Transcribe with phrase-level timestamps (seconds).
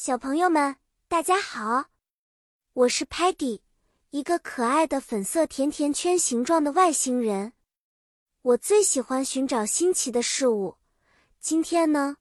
[0.00, 0.76] 小朋友们，
[1.08, 1.86] 大家好，
[2.72, 3.62] 我是 Patty，
[4.10, 7.54] 一个可爱的粉色甜甜圈形状的外星人。
[8.42, 10.76] 我最喜欢寻找新奇的事物。
[11.40, 12.18] 今天呢，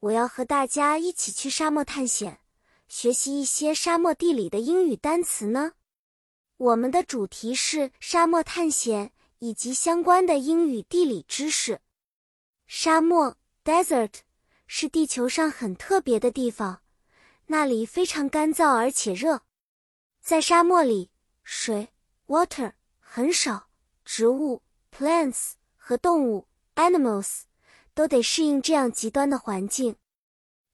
[0.00, 2.40] 我要和大家一起去沙漠探险，
[2.88, 5.74] 学习一些沙漠地理的英语单词呢。
[6.56, 11.80] 我们的主题是沙漠探险以及相关的英语地理知识。
[12.66, 14.14] 沙漠 （desert）
[14.66, 16.82] 是地球上很特别的地方。
[17.52, 19.40] 那里非常干燥而且热，
[20.20, 21.10] 在沙漠里，
[21.42, 21.88] 水
[22.28, 23.66] （water） 很少，
[24.04, 24.62] 植物
[24.96, 26.46] （plants） 和动物
[26.76, 27.40] （animals）
[27.92, 29.96] 都得适应这样极端的环境。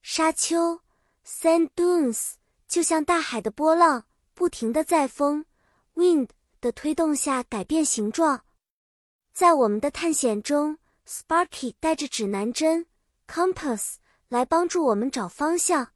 [0.03, 0.83] 沙丘
[1.27, 2.35] （sand dunes）
[2.69, 5.47] 就像大海的波浪，不停地在风
[5.95, 6.29] （wind）
[6.61, 8.45] 的推动下改变形状。
[9.33, 10.77] 在我们的探险中
[11.09, 12.85] ，Sparky 带着指南针
[13.27, 13.95] （compass）
[14.29, 15.93] 来帮助我们找方向。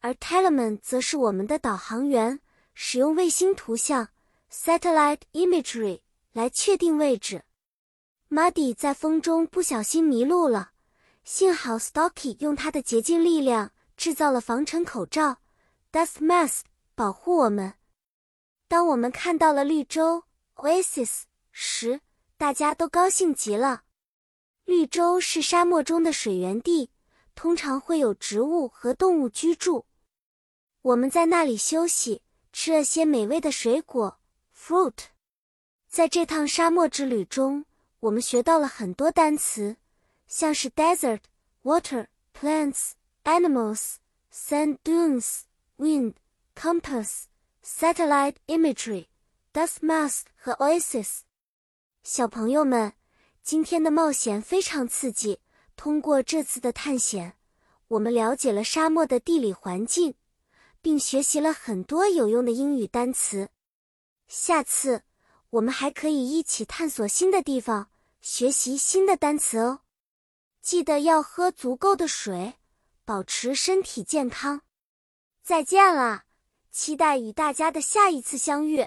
[0.00, 2.40] 而 Telemann 则是我们的导航员，
[2.72, 4.08] 使用卫星图像
[4.50, 6.00] （satellite imagery）
[6.32, 7.44] 来确定位置。
[8.30, 10.70] Muddy 在风中不小心迷路了，
[11.24, 15.38] 幸好 Stocky 用他的洁净力量制造了防尘口罩
[15.90, 16.60] （dust mask）
[16.94, 17.74] 保护我们。
[18.68, 20.24] 当我们看到了绿洲
[20.56, 22.02] （oasis） 时，
[22.36, 23.82] 大家都高兴极了。
[24.64, 26.90] 绿洲是沙漠中的水源地，
[27.34, 29.86] 通常会有植物和动物居住。
[30.82, 34.18] 我们在那里休息，吃了些美味的水果
[34.56, 34.94] （fruit）。
[35.88, 37.64] 在这趟沙漠之旅中，
[38.00, 39.76] 我们学到了很多单词，
[40.28, 41.20] 像是 desert、
[41.64, 42.92] water、plants、
[43.24, 43.96] animals、
[44.32, 45.40] sand dunes、
[45.78, 46.14] wind、
[46.54, 47.24] compass、
[47.64, 49.06] satellite imagery、
[49.52, 51.20] dust mask 和 oasis。
[52.04, 52.92] 小朋友们，
[53.42, 55.40] 今天的冒险非常刺激。
[55.74, 57.34] 通过这次的探险，
[57.88, 60.14] 我们了解了沙漠的地理环境。
[60.80, 63.48] 并学习了很多有用的英语单词。
[64.26, 65.02] 下次
[65.50, 69.80] 我们还可以一起探索新的地方，学习新的单词哦。
[70.60, 72.54] 记得要喝足够的水，
[73.04, 74.60] 保持身体健康。
[75.42, 76.24] 再见了，
[76.70, 78.86] 期待与大家的下一次相遇。